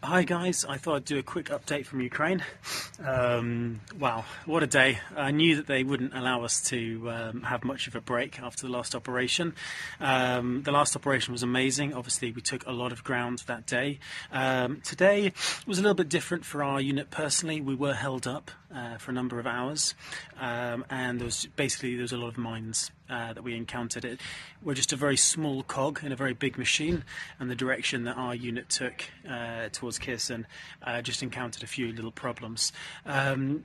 Hi 0.00 0.22
guys, 0.22 0.64
I 0.64 0.76
thought 0.76 0.94
I'd 0.94 1.04
do 1.04 1.18
a 1.18 1.24
quick 1.24 1.46
update 1.46 1.84
from 1.84 2.00
Ukraine. 2.00 2.44
Um, 3.04 3.80
wow, 3.98 4.24
what 4.46 4.62
a 4.62 4.66
day. 4.68 5.00
I 5.16 5.32
knew 5.32 5.56
that 5.56 5.66
they 5.66 5.82
wouldn't 5.82 6.14
allow 6.14 6.44
us 6.44 6.60
to 6.68 7.10
um, 7.10 7.42
have 7.42 7.64
much 7.64 7.88
of 7.88 7.96
a 7.96 8.00
break 8.00 8.38
after 8.38 8.68
the 8.68 8.72
last 8.72 8.94
operation. 8.94 9.56
Um, 9.98 10.62
the 10.62 10.70
last 10.70 10.94
operation 10.94 11.32
was 11.32 11.42
amazing. 11.42 11.94
Obviously, 11.94 12.30
we 12.30 12.40
took 12.40 12.64
a 12.64 12.70
lot 12.70 12.92
of 12.92 13.02
ground 13.02 13.42
that 13.48 13.66
day. 13.66 13.98
Um, 14.30 14.82
today 14.82 15.32
was 15.66 15.80
a 15.80 15.82
little 15.82 15.96
bit 15.96 16.08
different 16.08 16.44
for 16.44 16.62
our 16.62 16.80
unit 16.80 17.10
personally. 17.10 17.60
We 17.60 17.74
were 17.74 17.94
held 17.94 18.28
up 18.28 18.52
uh, 18.74 18.98
for 18.98 19.10
a 19.10 19.14
number 19.14 19.38
of 19.38 19.46
hours, 19.46 19.94
um, 20.40 20.84
and 20.90 21.18
there 21.18 21.24
was 21.24 21.46
basically 21.56 21.94
there 21.94 22.02
was 22.02 22.12
a 22.12 22.18
lot 22.18 22.28
of 22.28 22.38
mines 22.38 22.90
uh, 23.08 23.32
that 23.32 23.42
we 23.42 23.56
encountered. 23.56 24.04
It, 24.04 24.20
we're 24.62 24.74
just 24.74 24.92
a 24.92 24.96
very 24.96 25.16
small 25.16 25.62
cog 25.62 26.00
in 26.02 26.12
a 26.12 26.16
very 26.16 26.34
big 26.34 26.58
machine, 26.58 27.04
and 27.38 27.50
the 27.50 27.54
direction 27.54 28.04
that 28.04 28.16
our 28.16 28.34
unit 28.34 28.68
took 28.68 29.04
uh, 29.28 29.68
towards 29.72 29.98
Kherson 29.98 30.46
uh, 30.82 31.02
just 31.02 31.22
encountered 31.22 31.62
a 31.62 31.66
few 31.66 31.92
little 31.92 32.12
problems. 32.12 32.72
Um, 33.06 33.64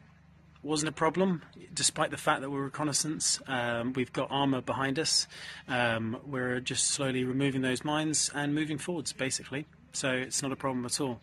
wasn't 0.61 0.87
a 0.87 0.93
problem, 0.93 1.41
despite 1.73 2.09
the 2.09 2.17
fact 2.17 2.39
that 2.41 2.49
we're 2.49 2.63
reconnaissance. 2.63 3.41
Um, 3.47 3.91
we've 3.93 4.13
got 4.13 4.29
armour 4.31 4.61
behind 4.61 4.97
us. 4.97 5.27
Um, 5.67 6.17
we're 6.25 6.61
just 6.61 6.87
slowly 6.87 7.25
removing 7.25 7.61
those 7.61 7.83
mines 7.83 8.31
and 8.33 8.55
moving 8.55 8.77
forwards, 8.77 9.11
basically 9.11 9.65
so 9.93 10.11
it's 10.11 10.41
not 10.41 10.51
a 10.51 10.55
problem 10.55 10.85
at 10.85 10.99
all. 10.99 11.21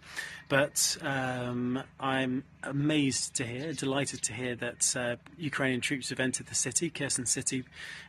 But 0.48 0.96
um, 1.02 1.82
I'm 1.98 2.44
amazed 2.62 3.34
to 3.36 3.44
hear, 3.44 3.72
delighted 3.72 4.22
to 4.22 4.32
hear 4.32 4.54
that 4.56 4.96
uh, 4.96 5.16
Ukrainian 5.36 5.80
troops 5.80 6.10
have 6.10 6.20
entered 6.20 6.46
the 6.46 6.54
city, 6.54 6.88
Kherson 6.88 7.26
city, 7.26 7.64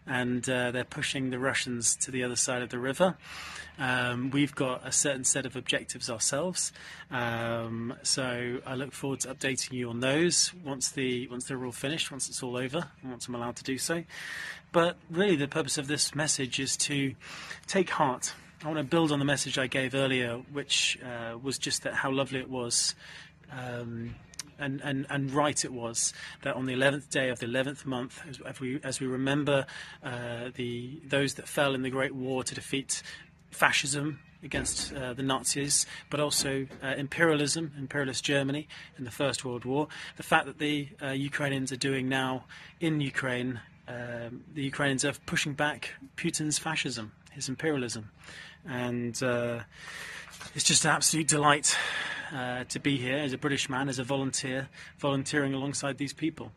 and 0.06 0.48
uh, 0.48 0.72
they're 0.72 0.84
pushing 0.84 1.32
the 1.32 1.40
Russians 1.40 1.96
to 1.98 2.12
the 2.12 2.24
other 2.24 2.36
side 2.36 2.62
of 2.62 2.70
the 2.70 2.80
river. 2.80 3.18
Um, 3.80 4.30
we've 4.30 4.54
got 4.54 4.86
a 4.86 4.92
certain 4.92 5.24
set 5.24 5.46
of 5.48 5.56
objectives 5.56 6.10
ourselves, 6.10 6.72
um, 7.10 7.96
so 8.04 8.60
I 8.66 8.76
look 8.76 8.92
forward 8.92 9.22
to 9.22 9.34
updating 9.34 9.74
you 9.74 9.90
on 9.90 10.00
those 10.00 10.54
once 10.64 10.90
the 10.90 11.28
once 11.30 11.46
they're 11.46 11.64
all 11.64 11.72
finished, 11.72 12.12
once 12.12 12.30
it's 12.30 12.44
all 12.44 12.58
over, 12.58 12.88
once 13.04 13.28
I'm 13.28 13.36
allowed 13.36 13.56
to 13.56 13.64
do 13.64 13.80
so. 13.80 14.04
But 14.72 14.98
really, 15.10 15.36
the 15.36 15.48
purpose 15.48 15.78
of 15.78 15.88
this 15.88 16.14
message 16.14 16.60
is 16.60 16.78
to 16.78 17.16
take 17.66 17.90
heart 17.90 18.34
I 18.64 18.68
want 18.68 18.78
to 18.78 18.84
build 18.84 19.12
on 19.12 19.18
the 19.18 19.26
message 19.26 19.58
I 19.58 19.66
gave 19.66 19.96
earlier, 19.96 20.36
which 20.52 21.00
uh, 21.04 21.36
was 21.42 21.58
just 21.58 21.82
that 21.82 21.96
how 21.96 22.12
lovely 22.12 22.40
it 22.40 22.50
was. 22.50 22.94
Um, 23.52 24.14
and, 24.60 24.80
and, 24.82 25.08
and 25.10 25.32
right 25.32 25.66
it 25.66 25.74
was 25.74 26.14
that 26.44 26.56
on 26.56 26.68
the 26.68 26.74
11th 26.74 27.10
day 27.10 27.30
of 27.30 27.40
the 27.40 27.48
11th 27.48 27.86
month, 27.86 28.22
as, 28.46 28.60
we, 28.60 28.80
as 28.84 29.00
we 29.00 29.08
remember 29.08 29.66
uh, 30.04 30.52
the, 30.54 31.02
those 31.04 31.34
that 31.36 31.48
fell 31.48 31.74
in 31.74 31.82
the 31.82 31.90
Great 31.90 32.14
War 32.14 32.44
to 32.44 32.54
defeat 32.54 33.02
fascism 33.50 34.20
against 34.44 34.94
uh, 34.94 35.14
the 35.14 35.24
Nazis, 35.24 35.88
but 36.12 36.20
also 36.20 36.68
uh, 36.84 36.94
imperialism, 36.98 37.72
imperialist 37.80 38.24
Germany 38.24 38.68
in 38.96 39.06
the 39.06 39.12
First 39.12 39.44
World 39.44 39.66
War. 39.66 39.88
The 40.18 40.24
fact 40.24 40.46
that 40.46 40.60
the 40.60 40.88
uh, 41.02 41.08
Ukrainians 41.10 41.72
are 41.72 41.78
doing 41.78 42.08
now 42.08 42.46
in 42.80 43.02
Ukraine, 43.02 43.60
um, 43.88 44.44
the 44.54 44.64
Ukrainians 44.64 45.04
are 45.04 45.14
pushing 45.26 45.54
back 45.54 45.96
Putin's 46.16 46.60
fascism, 46.60 47.12
his 47.32 47.50
imperialism 47.50 48.12
and 48.68 49.22
uh, 49.24 49.60
it's 50.56 50.64
just 50.64 50.86
an 50.86 50.92
absolute 50.92 51.28
delight 51.28 51.76
uh, 52.34 52.64
to 52.66 52.80
be 52.80 52.98
here 52.98 53.18
as 53.18 53.34
a 53.34 53.38
British 53.38 53.70
man, 53.70 53.90
as 53.90 54.00
a 54.00 54.04
volunteer, 54.04 54.70
volunteering 55.00 55.54
alongside 55.54 55.98
these 55.98 56.14
people. 56.14 56.52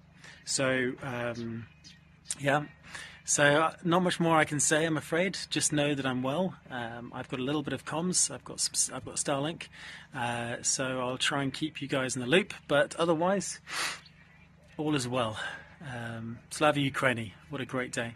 So, 0.44 0.92
um, 1.02 1.66
yeah. 2.38 2.64
So, 3.24 3.62
uh, 3.62 3.72
not 3.84 4.02
much 4.02 4.20
more 4.20 4.36
I 4.36 4.44
can 4.44 4.60
say, 4.60 4.84
I'm 4.84 4.98
afraid. 4.98 5.38
Just 5.48 5.72
know 5.72 5.94
that 5.94 6.04
I'm 6.04 6.22
well. 6.22 6.54
Um, 6.70 7.10
I've 7.14 7.28
got 7.28 7.40
a 7.40 7.42
little 7.42 7.62
bit 7.62 7.72
of 7.72 7.84
comms. 7.84 8.30
I've 8.30 8.44
got 8.44 8.60
some, 8.60 8.94
I've 8.94 9.04
got 9.04 9.14
Starlink, 9.16 9.68
uh, 10.14 10.56
so 10.62 11.00
I'll 11.00 11.18
try 11.18 11.42
and 11.42 11.52
keep 11.52 11.80
you 11.80 11.88
guys 11.88 12.16
in 12.16 12.20
the 12.20 12.28
loop. 12.28 12.52
But 12.68 12.94
otherwise, 12.96 13.60
all 14.76 14.94
is 14.94 15.08
well. 15.08 15.38
Um, 15.90 16.38
Slava 16.50 16.80
Ukraini. 16.80 17.32
What 17.48 17.62
a 17.62 17.66
great 17.66 17.92
day. 17.92 18.14